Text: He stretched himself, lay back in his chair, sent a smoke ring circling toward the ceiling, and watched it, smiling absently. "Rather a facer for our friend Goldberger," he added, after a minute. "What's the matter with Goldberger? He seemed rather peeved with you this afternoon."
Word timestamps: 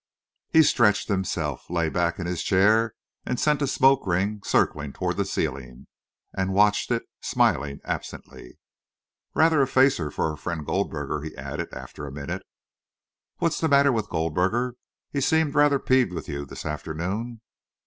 He 0.49 0.63
stretched 0.63 1.09
himself, 1.09 1.69
lay 1.69 1.87
back 1.87 2.17
in 2.17 2.25
his 2.25 2.41
chair, 2.41 2.95
sent 3.37 3.61
a 3.61 3.67
smoke 3.67 4.07
ring 4.07 4.41
circling 4.43 4.93
toward 4.93 5.15
the 5.17 5.25
ceiling, 5.25 5.85
and 6.35 6.55
watched 6.55 6.89
it, 6.89 7.03
smiling 7.21 7.81
absently. 7.83 8.57
"Rather 9.35 9.61
a 9.61 9.67
facer 9.67 10.09
for 10.09 10.31
our 10.31 10.37
friend 10.37 10.65
Goldberger," 10.65 11.21
he 11.21 11.37
added, 11.37 11.71
after 11.71 12.07
a 12.07 12.11
minute. 12.11 12.41
"What's 13.37 13.59
the 13.61 13.69
matter 13.69 13.91
with 13.91 14.09
Goldberger? 14.09 14.73
He 15.11 15.21
seemed 15.21 15.53
rather 15.53 15.77
peeved 15.77 16.13
with 16.13 16.27
you 16.27 16.47
this 16.47 16.65
afternoon." 16.65 17.41